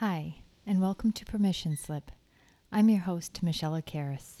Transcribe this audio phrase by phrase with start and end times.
[0.00, 2.12] Hi, and welcome to Permission Slip.
[2.70, 4.36] I'm your host, Michelle Akaras,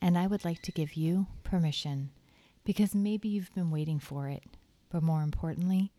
[0.00, 2.10] and I would like to give you permission
[2.64, 4.44] because maybe you've been waiting for it,
[4.88, 5.90] but more importantly,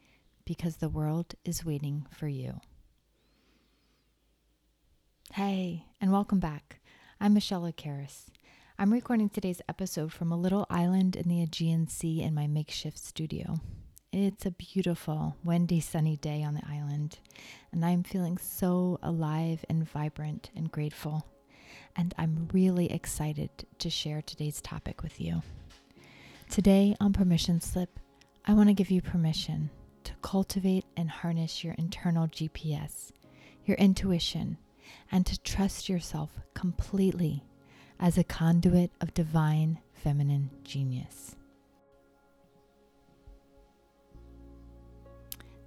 [0.45, 2.61] because the world is waiting for you.
[5.33, 6.79] Hey, and welcome back.
[7.19, 8.27] I'm Michelle Akaras.
[8.79, 12.97] I'm recording today's episode from a little island in the Aegean Sea in my makeshift
[12.97, 13.59] studio.
[14.13, 17.19] It's a beautiful, windy, sunny day on the island,
[17.71, 21.25] and I'm feeling so alive and vibrant and grateful.
[21.95, 25.43] And I'm really excited to share today's topic with you.
[26.49, 28.01] Today on Permission Slip,
[28.45, 29.69] I want to give you permission
[30.03, 33.13] to cultivate and harness your internal GPS,
[33.63, 34.57] your intuition,
[35.09, 37.45] and to trust yourself completely
[37.97, 41.37] as a conduit of divine feminine genius.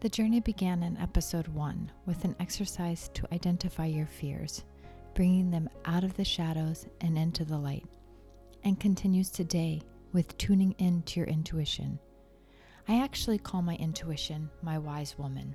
[0.04, 4.62] The journey began in episode one with an exercise to identify your fears,
[5.14, 7.86] bringing them out of the shadows and into the light,
[8.64, 9.80] and continues today
[10.12, 11.98] with tuning in to your intuition.
[12.86, 15.54] I actually call my intuition my wise woman.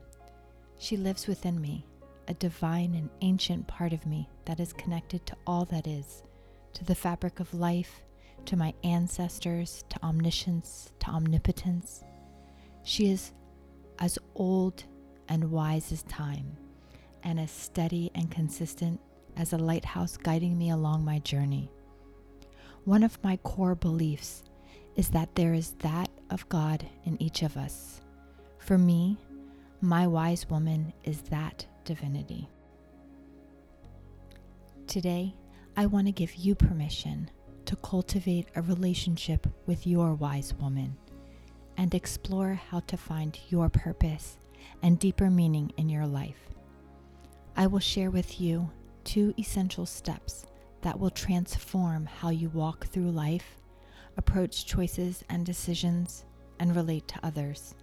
[0.80, 1.86] She lives within me,
[2.28, 6.24] a divine and ancient part of me that is connected to all that is,
[6.74, 8.02] to the fabric of life,
[8.46, 12.04] to my ancestors, to omniscience, to omnipotence.
[12.82, 13.34] She is
[14.00, 14.84] as old
[15.28, 16.58] and wise as time,
[17.24, 19.00] and as steady and consistent
[19.38, 21.70] as a lighthouse guiding me along my journey.
[22.86, 24.44] One of my core beliefs
[24.96, 28.02] is that there is that of God in each of us.
[28.58, 29.18] For me,
[29.82, 32.50] my wise woman is that divinity.
[34.88, 35.36] Today,
[35.78, 37.30] I want to give you permission
[37.66, 40.98] to cultivate a relationship with your wise woman
[41.80, 44.38] and explore how to find your purpose
[44.84, 46.50] and deeper meaning in your life.
[47.56, 48.70] I will share with you
[49.06, 50.46] two essential steps
[50.82, 53.56] that will transform how you walk through life,
[54.18, 56.26] approach choices and decisions,
[56.60, 57.76] and relate to others.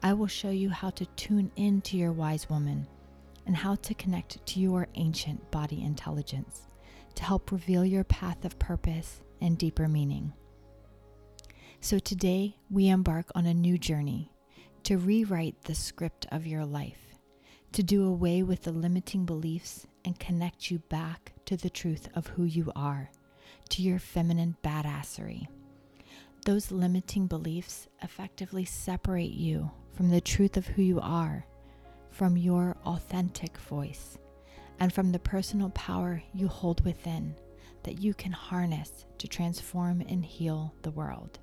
[0.00, 2.86] I will show you how to tune in to your wise woman
[3.46, 6.68] and how to connect to your ancient body intelligence
[7.16, 10.32] to help reveal your path of purpose and deeper meaning.
[11.84, 14.32] So today we embark on a new journey
[14.84, 17.18] to rewrite the script of your life,
[17.72, 22.26] to do away with the limiting beliefs and connect you back to the truth of
[22.26, 23.10] who you are,
[23.68, 25.46] to your feminine badassery.
[26.46, 31.44] Those limiting beliefs effectively separate you from the truth of who you are,
[32.10, 34.16] from your authentic voice,
[34.80, 37.34] and from the personal power you hold within
[37.82, 41.40] that you can harness to transform and heal the world.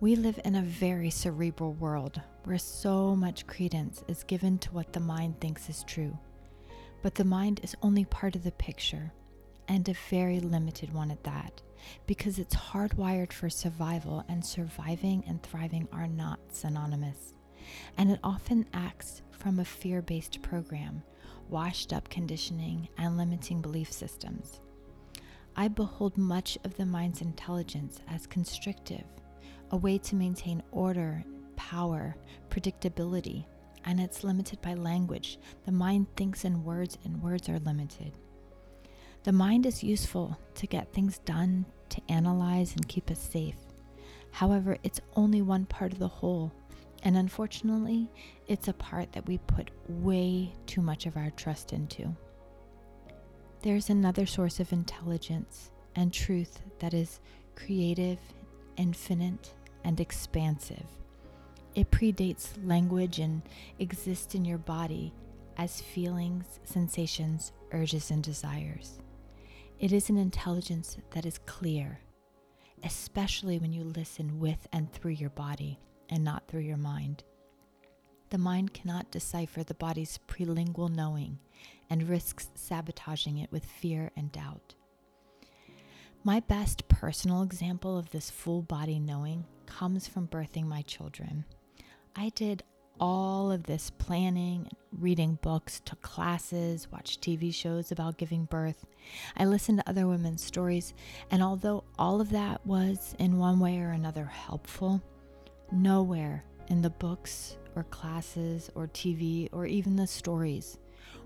[0.00, 4.94] We live in a very cerebral world where so much credence is given to what
[4.94, 6.18] the mind thinks is true.
[7.02, 9.12] But the mind is only part of the picture,
[9.68, 11.60] and a very limited one at that,
[12.06, 17.34] because it's hardwired for survival, and surviving and thriving are not synonymous.
[17.98, 21.02] And it often acts from a fear based program,
[21.50, 24.60] washed up conditioning, and limiting belief systems.
[25.56, 29.04] I behold much of the mind's intelligence as constrictive
[29.70, 31.24] a way to maintain order,
[31.56, 32.16] power,
[32.48, 33.44] predictability,
[33.84, 35.38] and it's limited by language.
[35.64, 38.12] The mind thinks in words, and words are limited.
[39.22, 43.56] The mind is useful to get things done, to analyze, and keep us safe.
[44.32, 46.52] However, it's only one part of the whole,
[47.02, 48.10] and unfortunately,
[48.48, 52.14] it's a part that we put way too much of our trust into.
[53.62, 57.20] There's another source of intelligence and truth that is
[57.56, 58.18] creative,
[58.76, 59.52] infinite,
[59.84, 60.86] and expansive.
[61.74, 63.42] It predates language and
[63.78, 65.12] exists in your body
[65.56, 68.98] as feelings, sensations, urges, and desires.
[69.78, 72.00] It is an intelligence that is clear,
[72.84, 77.24] especially when you listen with and through your body and not through your mind.
[78.30, 81.38] The mind cannot decipher the body's prelingual knowing
[81.88, 84.74] and risks sabotaging it with fear and doubt.
[86.22, 91.46] My best personal example of this full body knowing comes from birthing my children.
[92.14, 92.62] I did
[93.00, 98.84] all of this planning, reading books, took classes, watched TV shows about giving birth.
[99.34, 100.92] I listened to other women's stories,
[101.30, 105.02] and although all of that was in one way or another helpful,
[105.72, 110.76] nowhere in the books or classes or TV or even the stories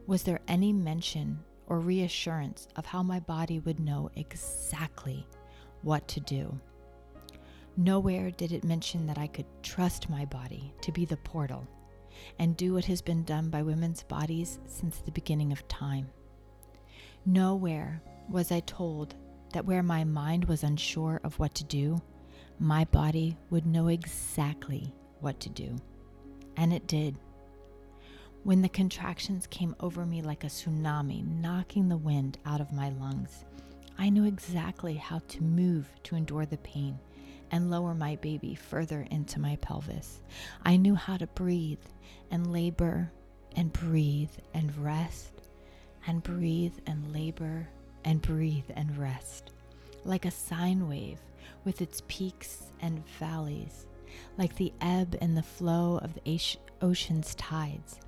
[0.06, 5.26] was there any mention or reassurance of how my body would know exactly
[5.82, 6.58] what to do.
[7.76, 11.66] Nowhere did it mention that I could trust my body to be the portal,
[12.38, 16.08] and do what has been done by women's bodies since the beginning of time.
[17.26, 19.14] Nowhere was I told
[19.52, 22.00] that where my mind was unsure of what to do,
[22.58, 25.76] my body would know exactly what to do.
[26.56, 27.16] And it did.
[28.44, 32.91] When the contractions came over me like a tsunami, knocking the wind out of my
[32.91, 33.46] lungs,
[33.96, 36.99] I knew exactly how to move to endure the pain
[37.50, 40.20] and lower my baby further into my pelvis.
[40.62, 41.87] I knew how to breathe
[42.31, 43.11] and labor
[43.56, 45.32] and breathe and rest
[46.06, 47.67] and breathe and labor
[48.05, 49.52] and breathe and rest.
[50.05, 51.20] Like a sine wave
[51.64, 53.87] with its peaks and valleys,
[54.37, 56.38] like the ebb and the flow of the
[56.82, 58.00] ocean's tides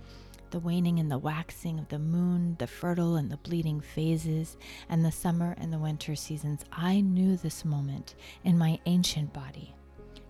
[0.56, 4.56] the waning and the waxing of the moon, the fertile and the bleeding phases,
[4.88, 9.74] and the summer and the winter seasons, I knew this moment in my ancient body.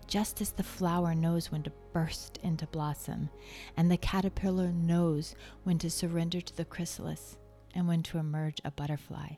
[0.05, 3.29] Just as the flower knows when to burst into blossom,
[3.77, 5.33] and the caterpillar knows
[5.63, 7.37] when to surrender to the chrysalis
[7.73, 9.29] and when to emerge a butterfly.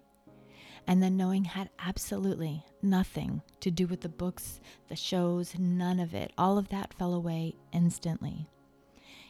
[0.87, 6.15] And the knowing had absolutely nothing to do with the books, the shows, none of
[6.15, 6.33] it.
[6.35, 8.49] All of that fell away instantly.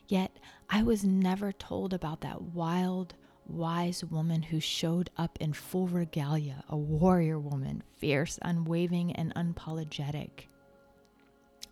[0.09, 0.38] Yet
[0.71, 3.15] I was never told about that wild,
[3.47, 10.47] wise woman who showed up in full regalia, a warrior woman, fierce, unwavering, and unapologetic.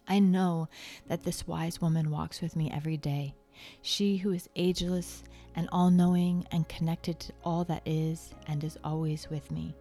[0.07, 0.67] I know
[1.07, 3.35] that this wise woman walks with me every day.
[3.83, 5.23] She who is ageless
[5.55, 9.75] and all knowing and connected to all that is and is always with me.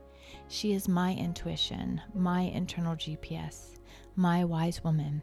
[0.49, 3.77] She is my intuition, my internal GPS,
[4.15, 5.23] my wise woman.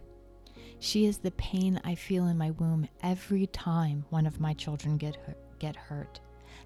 [0.83, 4.97] She is the pain I feel in my womb every time one of my children
[4.97, 6.19] get hurt, get hurt.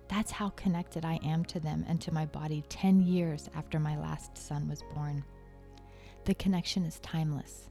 [0.07, 3.95] That's how connected I am to them and to my body 10 years after my
[3.95, 5.23] last son was born.
[6.25, 7.69] The connection is timeless.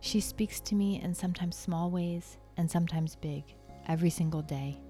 [0.00, 3.44] She speaks to me in sometimes small ways and sometimes big,
[3.86, 4.80] every single day.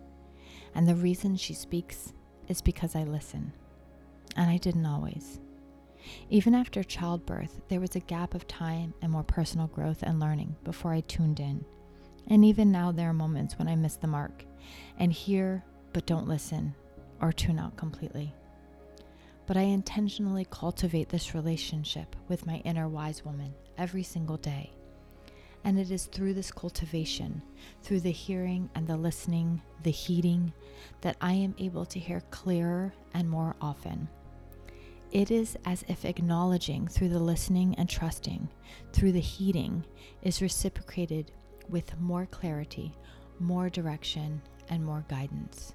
[0.74, 2.14] And the reason she speaks
[2.48, 3.52] is because I listen.
[4.36, 5.38] And I didn't always.
[6.30, 10.56] Even after childbirth, there was a gap of time and more personal growth and learning
[10.64, 11.64] before I tuned in.
[12.28, 14.44] And even now, there are moments when I miss the mark
[14.98, 16.74] and hear but don't listen
[17.20, 18.34] or tune out completely.
[19.46, 24.72] But I intentionally cultivate this relationship with my inner wise woman every single day.
[25.64, 27.42] And it is through this cultivation,
[27.82, 30.52] through the hearing and the listening, the heeding,
[31.00, 34.08] that I am able to hear clearer and more often
[35.10, 38.48] it is as if acknowledging through the listening and trusting,
[38.92, 39.84] through the heeding,
[40.22, 41.32] is reciprocated
[41.68, 42.94] with more clarity,
[43.38, 45.74] more direction, and more guidance.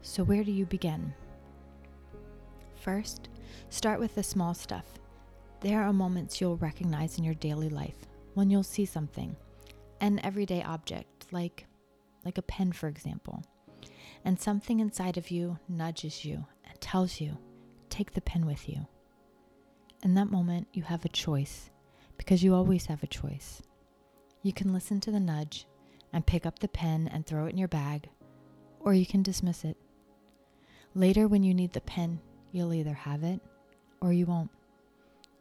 [0.00, 1.14] So, where do you begin?
[2.74, 3.28] First,
[3.68, 4.86] start with the small stuff.
[5.60, 9.36] There are moments you'll recognize in your daily life when you'll see something,
[10.00, 11.66] an everyday object, like,
[12.24, 13.44] like a pen, for example,
[14.24, 17.38] and something inside of you nudges you and tells you
[17.92, 18.86] take the pen with you.
[20.02, 21.70] In that moment, you have a choice
[22.16, 23.62] because you always have a choice.
[24.42, 25.66] You can listen to the nudge
[26.12, 28.08] and pick up the pen and throw it in your bag,
[28.80, 29.76] or you can dismiss it.
[30.94, 33.40] Later, when you need the pen, you'll either have it
[34.00, 34.50] or you won't.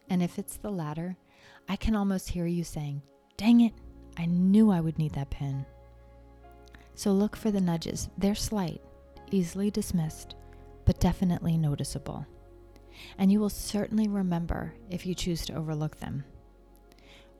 [0.09, 1.15] And if it's the latter,
[1.69, 3.01] I can almost hear you saying,
[3.37, 3.73] Dang it,
[4.17, 5.65] I knew I would need that pen.
[6.95, 8.09] So look for the nudges.
[8.17, 8.81] They're slight,
[9.31, 10.35] easily dismissed,
[10.85, 12.27] but definitely noticeable
[13.17, 16.23] and you will certainly remember if you choose to overlook them.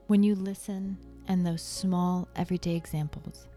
[0.08, 3.48] When you listen and those small everyday examples,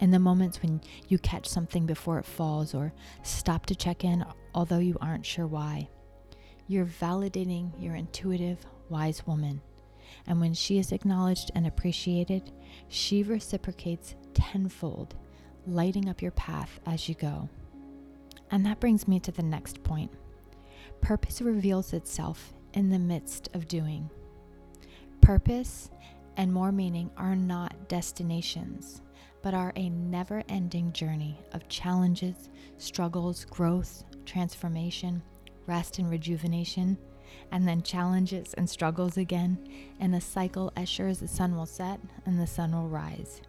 [0.00, 4.24] in the moments when you catch something before it falls or stop to check in
[4.54, 5.88] although you aren't sure why,
[6.66, 9.60] you're validating your intuitive, wise woman.
[10.26, 12.52] And when she is acknowledged and appreciated,
[12.88, 15.14] she reciprocates tenfold,
[15.66, 17.48] lighting up your path as you go.
[18.50, 20.10] And that brings me to the next point.
[21.00, 24.10] Purpose reveals itself in the midst of doing.
[25.20, 25.90] Purpose
[26.36, 29.02] and more meaning are not destinations,
[29.42, 35.22] but are a never ending journey of challenges, struggles, growth, transformation,
[35.66, 36.96] rest, and rejuvenation,
[37.52, 39.58] and then challenges and struggles again
[40.00, 43.42] in a cycle as sure as the sun will set and the sun will rise.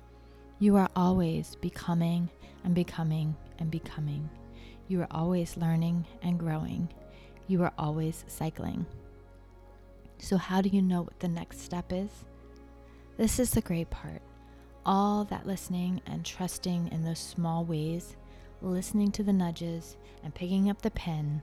[0.59, 2.29] You are always becoming
[2.63, 4.29] and becoming and becoming.
[4.87, 6.89] You are always learning and growing
[7.49, 8.85] you are always cycling.
[10.19, 12.09] So, how do you know what the next step is?
[13.17, 14.21] This is the great part.
[14.85, 18.15] All that listening and trusting in those small ways,
[18.61, 21.41] listening to the nudges and picking up the pen,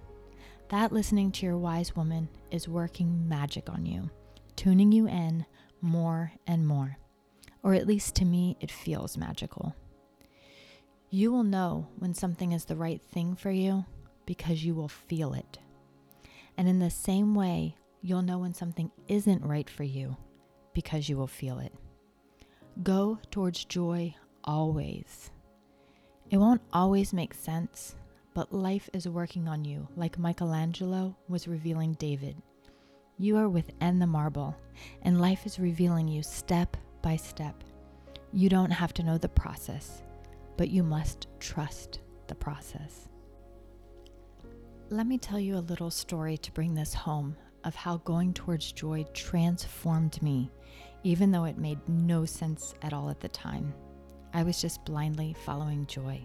[0.68, 4.08] that listening to your wise woman is working magic on you,
[4.54, 5.44] tuning you in
[5.80, 6.98] more and more.
[7.62, 9.75] Or at least to me, it feels magical.
[11.10, 13.84] You will know when something is the right thing for you
[14.25, 15.58] because you will feel it.
[16.56, 20.16] And in the same way, you'll know when something isn't right for you
[20.75, 21.72] because you will feel it.
[22.82, 25.30] Go towards joy always.
[26.30, 27.94] It won't always make sense,
[28.34, 32.36] but life is working on you like Michelangelo was revealing David.
[33.18, 34.54] You are within the marble,
[35.02, 37.64] and life is revealing you step by step.
[38.32, 40.02] You don't have to know the process,
[40.58, 43.08] but you must trust the process.
[44.88, 48.70] Let me tell you a little story to bring this home of how going towards
[48.70, 50.48] joy transformed me,
[51.02, 53.74] even though it made no sense at all at the time.
[54.32, 56.24] I was just blindly following joy.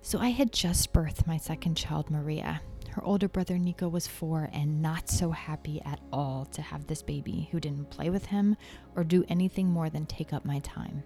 [0.00, 2.60] So I had just birthed my second child, Maria.
[2.90, 7.02] Her older brother Nico was four and not so happy at all to have this
[7.02, 8.56] baby who didn't play with him
[8.94, 11.02] or do anything more than take up my time.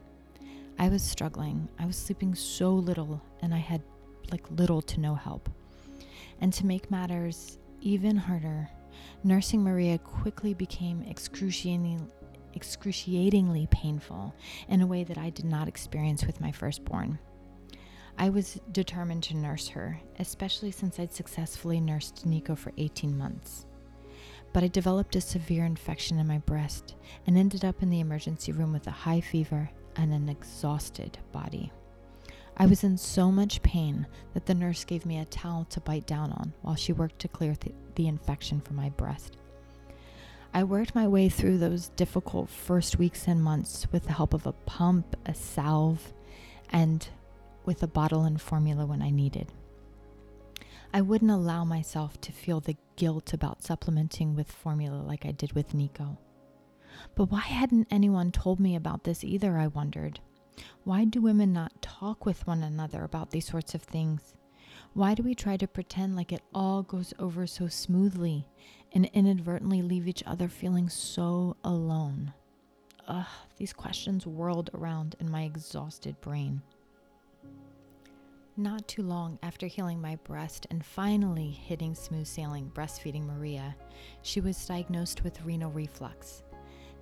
[0.78, 1.70] I was struggling.
[1.78, 3.80] I was sleeping so little and I had
[4.30, 5.48] like little to no help.
[6.40, 8.68] And to make matters even harder,
[9.24, 12.06] nursing Maria quickly became excruciatingly,
[12.54, 14.34] excruciatingly painful
[14.68, 17.18] in a way that I did not experience with my firstborn.
[18.20, 23.66] I was determined to nurse her, especially since I'd successfully nursed Nico for 18 months.
[24.52, 28.50] But I developed a severe infection in my breast and ended up in the emergency
[28.50, 31.70] room with a high fever and an exhausted body.
[32.60, 36.06] I was in so much pain that the nurse gave me a towel to bite
[36.06, 39.36] down on while she worked to clear th- the infection from my breast.
[40.52, 44.46] I worked my way through those difficult first weeks and months with the help of
[44.46, 46.12] a pump, a salve,
[46.70, 47.06] and
[47.64, 49.52] with a bottle and formula when I needed.
[50.92, 55.52] I wouldn't allow myself to feel the guilt about supplementing with formula like I did
[55.52, 56.18] with Nico.
[57.14, 59.58] But why hadn't anyone told me about this either?
[59.58, 60.18] I wondered.
[60.84, 64.34] Why do women not talk with one another about these sorts of things?
[64.94, 68.46] Why do we try to pretend like it all goes over so smoothly
[68.92, 72.32] and inadvertently leave each other feeling so alone?
[73.06, 76.62] Ugh, these questions whirled around in my exhausted brain.
[78.56, 83.76] Not too long after healing my breast and finally hitting smooth sailing breastfeeding Maria,
[84.22, 86.42] she was diagnosed with renal reflux.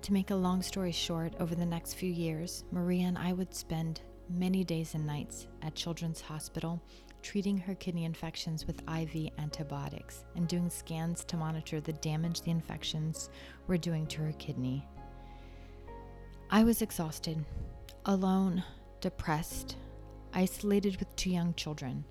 [0.07, 3.53] To make a long story short, over the next few years, Maria and I would
[3.53, 3.99] spend
[4.29, 6.81] many days and nights at Children's Hospital
[7.21, 12.51] treating her kidney infections with IV antibiotics and doing scans to monitor the damage the
[12.51, 13.29] infections
[13.67, 14.87] were doing to her kidney.
[16.49, 17.43] I was exhausted,
[18.05, 18.63] alone,
[19.01, 19.75] depressed,
[20.33, 22.05] isolated with two young children,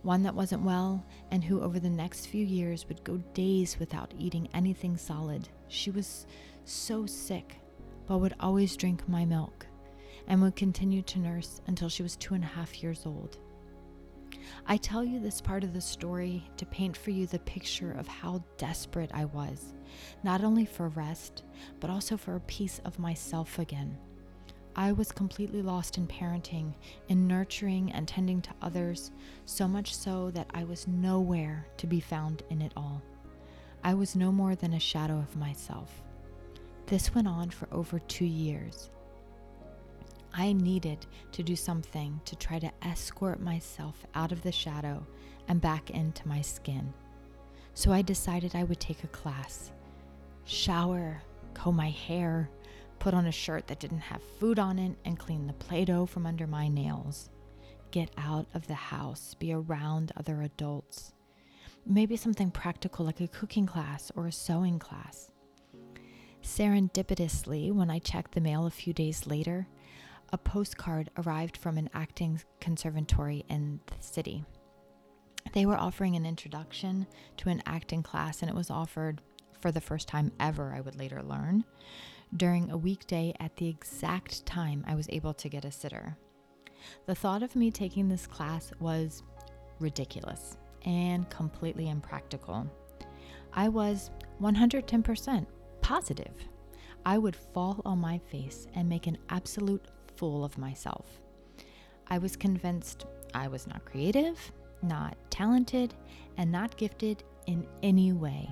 [0.00, 4.14] one that wasn't well and who over the next few years would go days without
[4.18, 5.46] eating anything solid.
[5.68, 6.26] She was
[6.64, 7.56] so sick,
[8.06, 9.66] but would always drink my milk
[10.26, 13.38] and would continue to nurse until she was two and a half years old.
[14.66, 18.06] I tell you this part of the story to paint for you the picture of
[18.06, 19.74] how desperate I was,
[20.22, 21.44] not only for rest,
[21.80, 23.96] but also for a piece of myself again.
[24.76, 26.74] I was completely lost in parenting,
[27.08, 29.12] in nurturing and tending to others,
[29.44, 33.00] so much so that I was nowhere to be found in it all.
[33.84, 36.02] I was no more than a shadow of myself.
[36.86, 38.90] This went on for over two years.
[40.34, 45.06] I needed to do something to try to escort myself out of the shadow
[45.48, 46.92] and back into my skin.
[47.74, 49.72] So I decided I would take a class,
[50.44, 51.22] shower,
[51.54, 52.50] comb my hair,
[52.98, 56.06] put on a shirt that didn't have food on it, and clean the Play Doh
[56.06, 57.30] from under my nails.
[57.90, 61.14] Get out of the house, be around other adults.
[61.86, 65.30] Maybe something practical like a cooking class or a sewing class.
[66.44, 69.66] Serendipitously, when I checked the mail a few days later,
[70.30, 74.44] a postcard arrived from an acting conservatory in the city.
[75.54, 77.06] They were offering an introduction
[77.38, 79.22] to an acting class, and it was offered
[79.60, 81.64] for the first time ever, I would later learn,
[82.36, 86.14] during a weekday at the exact time I was able to get a sitter.
[87.06, 89.22] The thought of me taking this class was
[89.80, 92.70] ridiculous and completely impractical.
[93.54, 94.10] I was
[94.42, 95.46] 110%
[95.84, 96.48] positive
[97.04, 99.84] I would fall on my face and make an absolute
[100.16, 101.20] fool of myself.
[102.08, 104.50] I was convinced I was not creative,
[104.80, 105.92] not talented,
[106.38, 108.48] and not gifted in any way.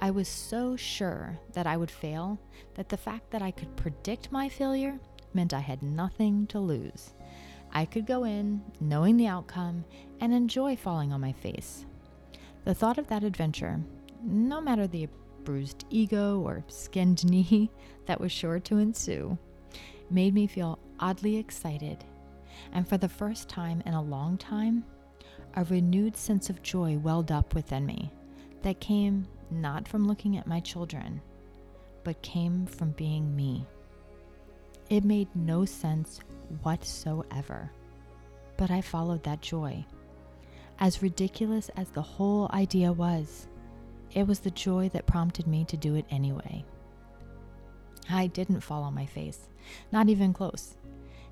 [0.00, 2.38] I was so sure that I would fail
[2.72, 4.98] that the fact that I could predict my failure
[5.34, 7.12] meant I had nothing to lose.
[7.70, 9.84] I could go in knowing the outcome
[10.20, 11.84] and enjoy falling on my face.
[12.64, 13.78] The thought of that adventure,
[14.22, 15.02] no matter the
[15.44, 17.70] bruised ego or skinned knee
[18.06, 19.38] that was sure to ensue,
[20.10, 22.04] made me feel oddly excited
[22.72, 24.84] And for the first time in a long time,
[25.54, 28.12] a renewed sense of joy welled up within me
[28.62, 31.20] that came not from looking at my children,
[32.04, 33.66] but came from being me.
[34.88, 36.20] It made no sense
[36.62, 37.70] whatsoever,
[38.56, 39.84] but I followed that joy.
[40.78, 43.48] As ridiculous as the whole idea was,
[44.12, 46.64] it was the joy that prompted me to do it anyway.
[48.08, 49.48] I didn't fall on my face,
[49.92, 50.76] not even close.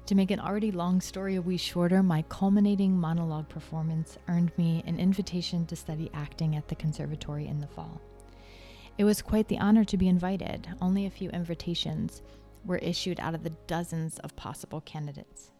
[0.06, 4.82] To make an already long story a wee shorter, my culminating monologue performance earned me
[4.86, 8.00] an invitation to study acting at the conservatory in the fall.
[8.96, 10.66] It was quite the honor to be invited.
[10.80, 12.22] Only a few invitations
[12.64, 15.50] were issued out of the dozens of possible candidates.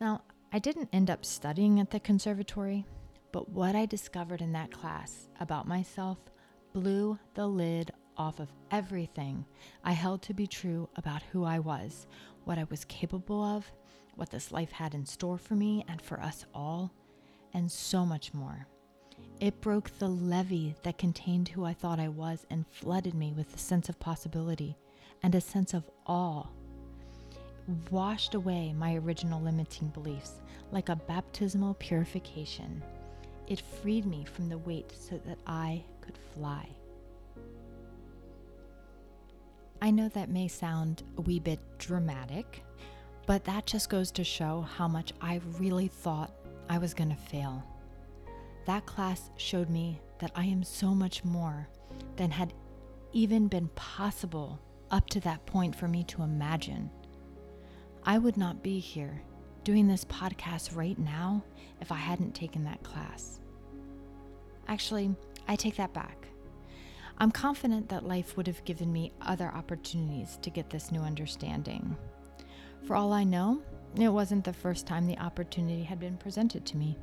[0.00, 0.22] Now,
[0.52, 2.86] I didn't end up studying at the conservatory,
[3.38, 6.18] but what I discovered in that class about myself
[6.72, 9.44] blew the lid off of everything
[9.84, 12.08] I held to be true about who I was,
[12.46, 13.70] what I was capable of,
[14.16, 16.92] what this life had in store for me and for us all,
[17.54, 18.66] and so much more.
[19.38, 23.54] It broke the levee that contained who I thought I was and flooded me with
[23.54, 24.76] a sense of possibility
[25.22, 26.48] and a sense of awe.
[27.68, 30.40] It Washed away my original limiting beliefs
[30.72, 32.82] like a baptismal purification.
[33.48, 36.68] It freed me from the weight so that I could fly.
[39.80, 42.62] I know that may sound a wee bit dramatic,
[43.26, 46.32] but that just goes to show how much I really thought
[46.68, 47.64] I was going to fail.
[48.66, 51.68] That class showed me that I am so much more
[52.16, 52.52] than had
[53.12, 56.90] even been possible up to that point for me to imagine.
[58.04, 59.22] I would not be here
[59.68, 61.44] doing this podcast right now
[61.82, 63.38] if I hadn't taken that class.
[64.66, 65.14] Actually,
[65.46, 66.26] I take that back.
[67.18, 71.94] I'm confident that life would have given me other opportunities to get this new understanding.
[72.86, 73.60] For all I know,
[73.94, 76.96] it wasn't the first time the opportunity had been presented to me.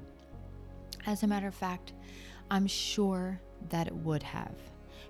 [1.06, 1.94] As a matter of fact,
[2.50, 4.56] I'm sure that it would have,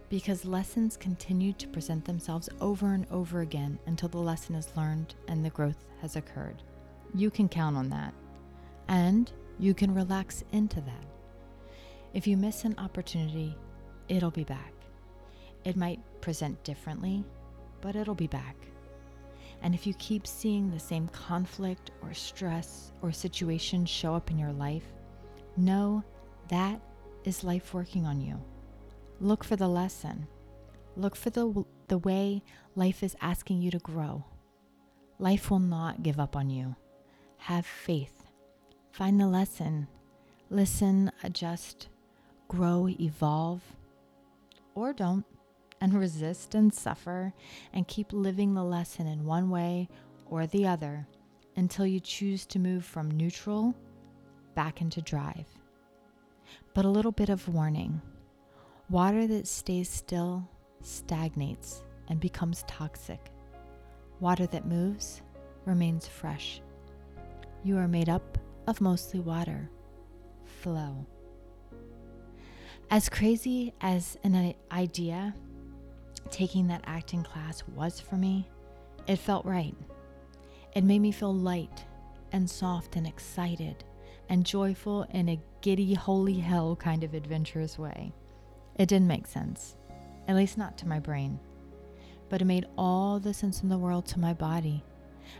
[0.09, 5.15] because lessons continue to present themselves over and over again until the lesson is learned
[5.29, 6.61] and the growth has occurred.
[7.15, 8.13] You can count on that,
[8.89, 11.05] and you can relax into that.
[12.13, 13.57] If you miss an opportunity,
[14.09, 14.73] it'll be back.
[15.63, 17.23] It might present differently,
[17.79, 18.57] but it'll be back.
[19.61, 24.37] And if you keep seeing the same conflict or stress or situation show up in
[24.37, 24.85] your life,
[25.55, 26.03] know
[26.49, 26.81] that
[27.23, 28.43] is life working on you.
[29.21, 30.27] Look for the lesson.
[30.97, 32.43] Look for the, the way
[32.75, 34.25] life is asking you to grow.
[35.17, 36.75] Life will not give up on you.
[37.45, 38.23] Have faith.
[38.89, 39.87] Find the lesson.
[40.49, 41.89] Listen, adjust,
[42.47, 43.61] grow, evolve,
[44.73, 45.25] or don't
[45.79, 47.35] and resist and suffer
[47.71, 49.87] and keep living the lesson in one way
[50.25, 51.05] or the other
[51.55, 53.75] until you choose to move from neutral
[54.55, 55.45] back into drive.
[56.73, 58.01] But a little bit of warning
[58.89, 60.49] water that stays still
[60.81, 63.29] stagnates and becomes toxic.
[64.19, 65.21] Water that moves
[65.65, 66.59] remains fresh.
[67.65, 69.71] You are made up of mostly water.
[70.61, 71.07] Flow.
[72.91, 75.33] As crazy as an idea
[76.29, 78.47] taking that acting class was for me,
[79.07, 79.73] it felt right.
[80.75, 81.85] It made me feel light
[82.31, 83.83] and soft and excited
[84.29, 88.13] and joyful in a giddy, holy hell kind of adventurous way.
[88.75, 89.75] It didn't make sense,
[90.27, 91.39] at least not to my brain,
[92.29, 94.83] but it made all the sense in the world to my body,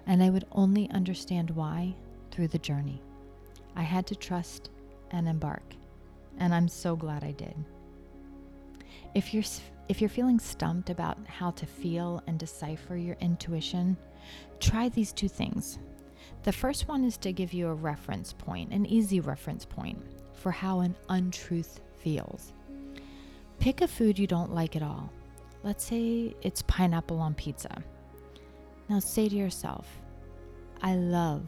[0.08, 1.94] and I would only understand why
[2.36, 3.02] through the journey.
[3.78, 4.70] I had to trust
[5.12, 5.74] and embark,
[6.38, 7.56] and I'm so glad I did.
[9.14, 9.44] If you're
[9.88, 13.96] if you're feeling stumped about how to feel and decipher your intuition,
[14.60, 15.80] try these two things.
[16.44, 20.02] The first one is to give you a reference point, an easy reference point
[20.34, 22.52] for how an untruth feels.
[23.60, 25.10] Pick a food you don't like at all.
[25.64, 27.84] Let's say it's pineapple on pizza.
[28.90, 29.88] Now say to yourself,
[30.82, 31.46] I love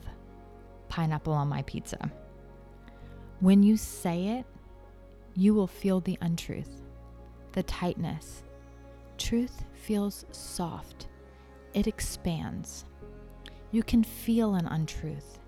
[0.89, 2.11] pineapple on my pizza.
[3.39, 4.45] When you say it,
[5.35, 6.81] you will feel the untruth
[7.57, 8.43] the tightness.
[9.17, 11.07] Truth feels soft,
[11.73, 12.85] it expands.
[13.71, 15.39] You can feel an untruth.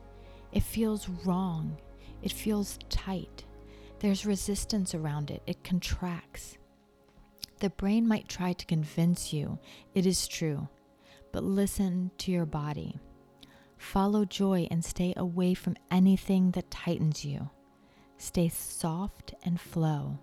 [0.52, 1.78] It feels wrong,
[2.24, 3.46] it feels tight.
[4.00, 6.58] There's resistance around it, it contracts.
[7.60, 9.60] The brain might try to convince you
[9.94, 10.68] it is true,
[11.32, 12.98] but listen to your body.
[13.80, 17.50] Follow joy and stay away from anything that tightens you.
[18.18, 20.20] Stay soft and flow.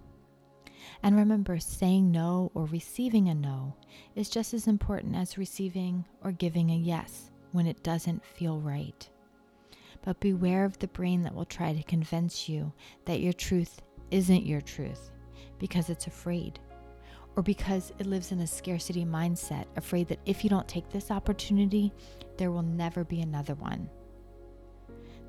[1.03, 3.75] And remember, saying no or receiving a no
[4.15, 9.09] is just as important as receiving or giving a yes when it doesn't feel right.
[10.05, 12.73] But beware of the brain that will try to convince you
[13.07, 15.11] that your truth isn't your truth
[15.59, 16.61] because it's afraid
[17.37, 21.11] or because it lives in a scarcity mindset, afraid that if you don't take this
[21.11, 21.93] opportunity,
[22.39, 23.91] there will never be another one.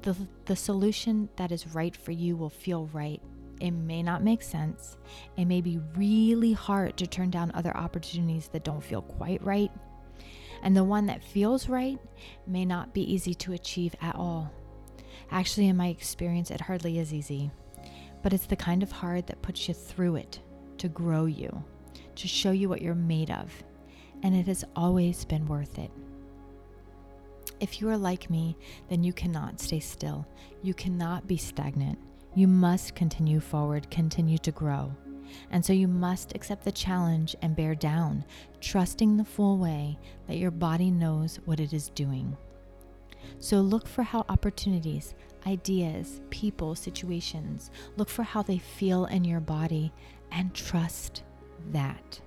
[0.03, 0.15] The,
[0.45, 3.21] the solution that is right for you will feel right.
[3.59, 4.97] It may not make sense.
[5.35, 9.71] It may be really hard to turn down other opportunities that don't feel quite right.
[10.63, 11.99] And the one that feels right
[12.45, 14.51] may not be easy to achieve at all.
[15.29, 17.51] Actually, in my experience, it hardly is easy.
[18.23, 20.39] But it's the kind of hard that puts you through it
[20.77, 21.63] to grow you
[22.15, 23.51] to show you what you're made of,
[24.23, 25.91] and it has always been worth it.
[27.60, 28.57] If you are like me,
[28.89, 30.27] then you cannot stay still.
[30.62, 31.97] You cannot be stagnant.
[32.36, 34.95] You must continue forward, continue to grow.
[35.51, 38.23] And so you must accept the challenge and bear down,
[38.62, 42.38] trusting the full way that your body knows what it is doing.
[43.39, 49.39] So look for how opportunities, ideas, people, situations, look for how they feel in your
[49.39, 49.91] body
[50.31, 51.23] and trust
[51.73, 52.19] that.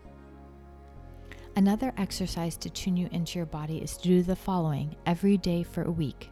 [1.57, 5.62] Another exercise to tune you into your body is to do the following every day
[5.62, 6.31] for a week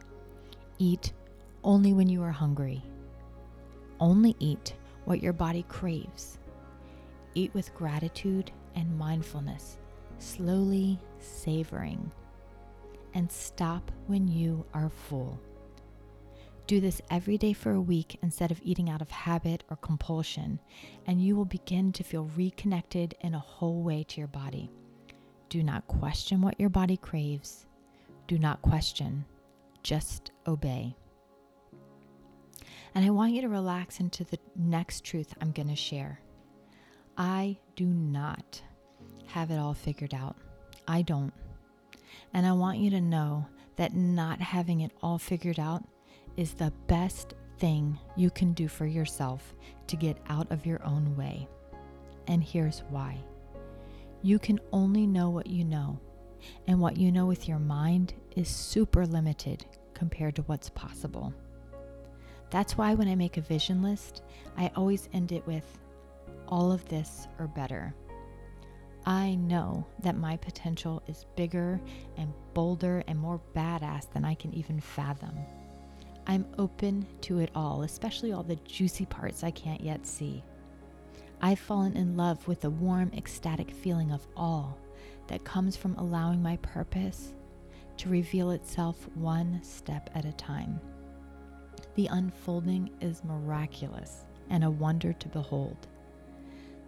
[0.79, 1.11] eat
[1.63, 2.81] only when you are hungry,
[3.99, 6.39] only eat what your body craves,
[7.35, 9.77] eat with gratitude and mindfulness,
[10.19, 12.11] slowly savoring,
[13.13, 15.39] and stop when you are full.
[16.69, 20.59] Do this every day for a week instead of eating out of habit or compulsion,
[21.07, 24.69] and you will begin to feel reconnected in a whole way to your body.
[25.49, 27.65] Do not question what your body craves.
[28.27, 29.25] Do not question,
[29.81, 30.95] just obey.
[32.93, 36.21] And I want you to relax into the next truth I'm going to share.
[37.17, 38.61] I do not
[39.25, 40.35] have it all figured out.
[40.87, 41.33] I don't.
[42.31, 45.83] And I want you to know that not having it all figured out
[46.39, 49.53] is the best thing you can do for yourself
[49.87, 51.45] to get out of your own way.
[52.27, 53.17] And here's why
[54.21, 55.99] you can only know what you know,
[56.67, 61.33] and what you know with your mind is super limited compared to what's possible.
[62.51, 64.23] That's why when I make a vision list,
[64.57, 65.65] I always end it with
[66.47, 67.93] all of this or better.
[69.05, 71.81] I know that my potential is bigger
[72.15, 75.37] and bolder and more badass than I can even fathom.
[76.29, 80.43] I'm open to it all, especially all the juicy parts I can't yet see.
[81.41, 84.71] I've fallen in love with the warm, ecstatic feeling of awe
[85.25, 87.33] that comes from allowing my purpose
[87.97, 90.79] to reveal itself one step at a time.
[91.95, 95.87] The unfolding is miraculous and a wonder to behold.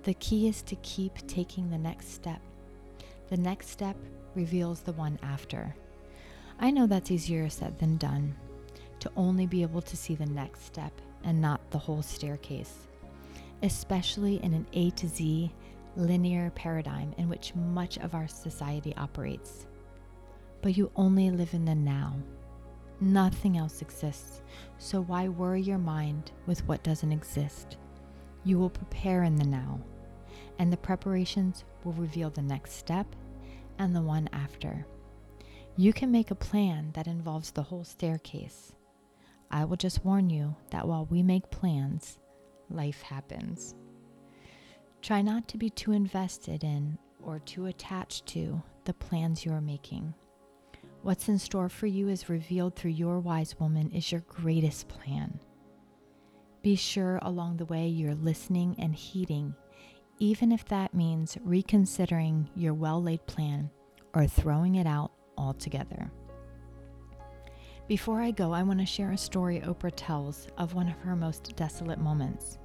[0.04, 2.42] The key is to keep taking the next step.
[3.30, 3.98] The next step
[4.36, 5.76] reveals the one after.
[6.60, 8.36] I know that's easier said than done,
[9.02, 12.88] to only be able to see the next step and not the whole staircase,
[13.64, 15.52] especially in an A to Z
[15.98, 19.68] linear paradigm in which much of our society operates.
[20.62, 22.16] But you only live in the now.
[23.02, 24.42] Nothing else exists,
[24.78, 27.78] so why worry your mind with what doesn't exist?
[28.44, 29.82] You will prepare in the now,
[30.60, 33.08] and the preparations will reveal the next step
[33.80, 34.86] and the one after.
[35.76, 38.74] You can make a plan that involves the whole staircase
[39.52, 42.20] I will just warn you that while we make plans,
[42.70, 43.76] life happens.
[45.02, 49.62] Try not to be too invested in or too attached to the plans you are
[49.62, 50.14] making.
[51.04, 55.40] What's in store for you is revealed through your wise woman is your greatest plan.
[56.62, 59.56] Be sure along the way you're listening and heeding,
[60.20, 63.70] even if that means reconsidering your well laid plan
[64.14, 66.12] or throwing it out altogether.
[67.92, 71.14] Before I go, I want to share a story Oprah tells of one of her
[71.14, 72.58] most desolate moments.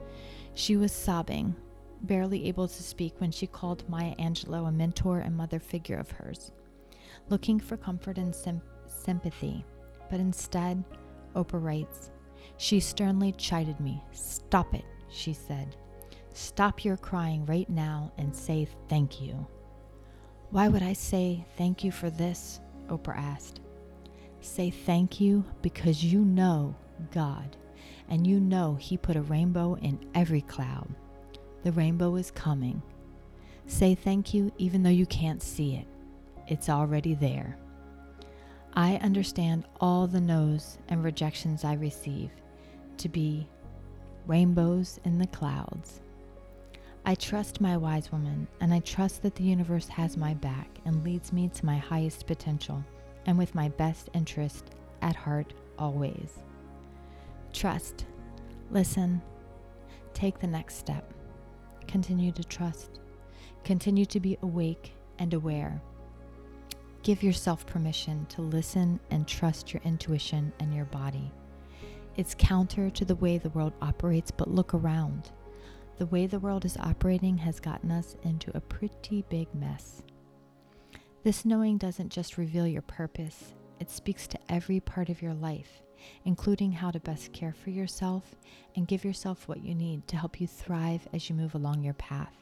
[0.55, 1.57] She was sobbing,
[2.03, 6.12] barely able to speak when she called Maya Angelou a mentor and mother figure of
[6.12, 6.53] hers,
[7.29, 9.65] looking for comfort and sim- sympathy.
[10.09, 10.85] But instead,
[11.35, 12.12] Oprah writes,
[12.57, 14.01] She sternly chided me.
[14.12, 15.75] Stop it, she said.
[16.35, 19.45] Stop your crying right now and say thank you.
[20.51, 22.61] Why would I say thank you for this?
[22.89, 23.59] Oprah asked.
[24.40, 26.75] Say thank you because you know
[27.12, 27.57] God
[28.09, 30.88] and you know He put a rainbow in every cloud.
[31.62, 32.83] The rainbow is coming.
[33.66, 35.87] Say thank you even though you can't see it,
[36.46, 37.59] it's already there.
[38.75, 42.31] I understand all the no's and rejections I receive
[42.99, 43.49] to be
[44.27, 46.01] rainbows in the clouds.
[47.05, 51.05] I trust my wise woman, and I trust that the universe has my back and
[51.05, 52.85] leads me to my highest potential
[53.27, 54.71] and with my best interest
[55.03, 56.39] at heart always.
[57.53, 58.07] Trust.
[58.71, 59.21] Listen.
[60.15, 61.12] Take the next step.
[61.87, 63.01] Continue to trust.
[63.65, 65.81] Continue to be awake and aware.
[67.03, 71.31] Give yourself permission to listen and trust your intuition and your body.
[72.17, 75.31] It's counter to the way the world operates, but look around.
[75.99, 80.03] The way the world is operating has gotten us into a pretty big mess.
[81.27, 85.83] This knowing doesn't just reveal your purpose, it speaks to every part of your life,
[86.25, 88.37] including how to best care for yourself
[88.77, 91.95] and give yourself what you need to help you thrive as you move along your
[91.95, 92.33] path.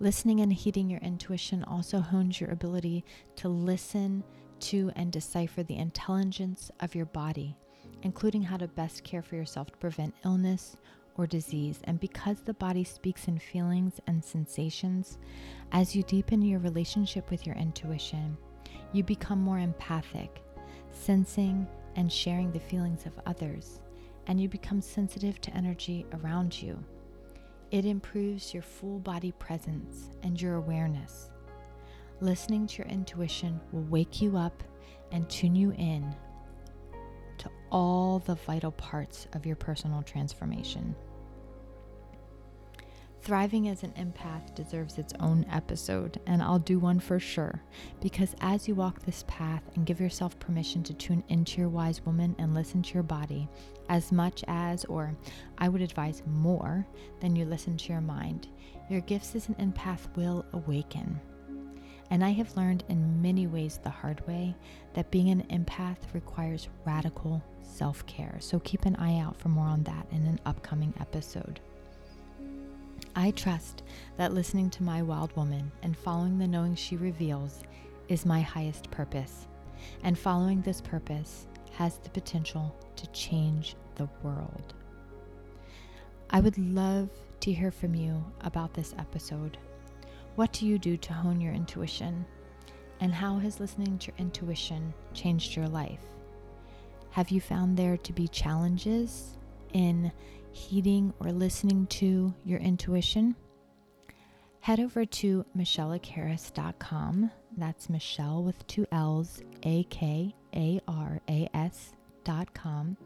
[0.00, 3.04] Listening and heeding your intuition also hones your ability
[3.36, 4.24] to listen
[4.60, 7.54] to and decipher the intelligence of your body,
[8.02, 10.78] including how to best care for yourself to prevent illness
[11.16, 11.80] or disease.
[11.84, 15.18] And because the body speaks in feelings and sensations,
[15.72, 18.36] as you deepen your relationship with your intuition,
[18.92, 20.42] you become more empathic,
[20.90, 23.80] sensing and sharing the feelings of others,
[24.26, 26.82] and you become sensitive to energy around you.
[27.70, 31.30] It improves your full body presence and your awareness.
[32.20, 34.62] Listening to your intuition will wake you up
[35.10, 36.14] and tune you in
[37.72, 40.94] all the vital parts of your personal transformation.
[43.22, 47.62] Thriving as an empath deserves its own episode, and I'll do one for sure.
[48.00, 52.04] Because as you walk this path and give yourself permission to tune into your wise
[52.04, 53.48] woman and listen to your body,
[53.88, 55.16] as much as, or
[55.58, 56.84] I would advise more
[57.20, 58.48] than you listen to your mind,
[58.90, 61.20] your gifts as an empath will awaken.
[62.12, 64.54] And I have learned in many ways the hard way
[64.92, 68.36] that being an empath requires radical self care.
[68.38, 71.58] So keep an eye out for more on that in an upcoming episode.
[73.16, 73.82] I trust
[74.18, 77.60] that listening to my wild woman and following the knowing she reveals
[78.08, 79.46] is my highest purpose.
[80.02, 81.46] And following this purpose
[81.78, 84.74] has the potential to change the world.
[86.28, 87.08] I would love
[87.40, 89.56] to hear from you about this episode.
[90.36, 92.24] What do you do to hone your intuition?
[93.00, 96.04] And how has listening to your intuition changed your life?
[97.10, 99.36] Have you found there to be challenges
[99.72, 100.12] in
[100.52, 103.34] heeding or listening to your intuition,
[104.60, 107.30] head over to michelleakaras.com.
[107.56, 112.96] That's Michelle with two L's, A K A R A S.com,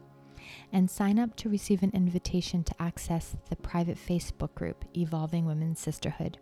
[0.71, 5.79] and sign up to receive an invitation to access the private Facebook group, Evolving Women's
[5.79, 6.37] Sisterhood,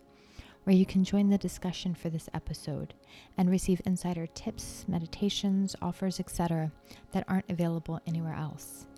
[0.66, 2.92] where you can join the discussion for this episode
[3.38, 6.72] and receive insider tips, meditations, offers, etc.,
[7.12, 8.88] that aren't available anywhere else.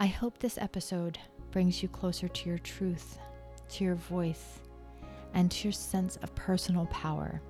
[0.00, 1.18] I hope this episode
[1.50, 3.18] brings you closer to your truth,
[3.68, 4.60] to your voice,
[5.34, 7.42] and to your sense of personal power,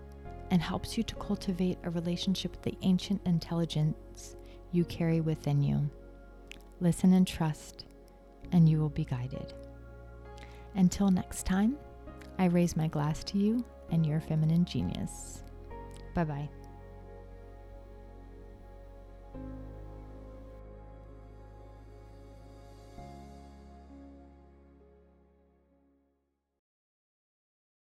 [0.51, 4.35] and helps you to cultivate a relationship with the ancient intelligence
[4.73, 5.89] you carry within you.
[6.81, 7.85] Listen and trust,
[8.51, 9.55] and you will be guided.
[10.75, 11.79] Until next time,
[12.43, 15.45] I raise my glass to you and your feminine genius.
[16.13, 16.49] Bye bye.